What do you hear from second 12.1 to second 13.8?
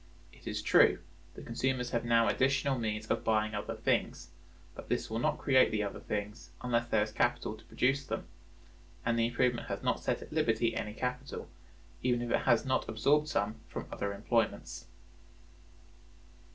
if it has not absorbed some